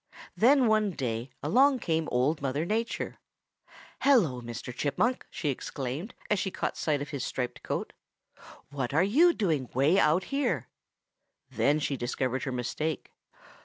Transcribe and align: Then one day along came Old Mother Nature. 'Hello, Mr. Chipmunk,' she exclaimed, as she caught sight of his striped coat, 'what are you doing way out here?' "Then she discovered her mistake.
Then 0.35 0.65
one 0.65 0.89
day 0.93 1.29
along 1.43 1.77
came 1.77 2.09
Old 2.11 2.41
Mother 2.41 2.65
Nature. 2.65 3.19
'Hello, 4.01 4.41
Mr. 4.41 4.75
Chipmunk,' 4.75 5.27
she 5.29 5.49
exclaimed, 5.49 6.15
as 6.27 6.39
she 6.39 6.49
caught 6.49 6.75
sight 6.75 7.03
of 7.03 7.09
his 7.09 7.23
striped 7.23 7.61
coat, 7.61 7.93
'what 8.71 8.95
are 8.95 9.03
you 9.03 9.31
doing 9.31 9.69
way 9.75 9.99
out 9.99 10.23
here?' 10.33 10.67
"Then 11.51 11.77
she 11.77 11.97
discovered 11.97 12.41
her 12.45 12.51
mistake. 12.51 13.11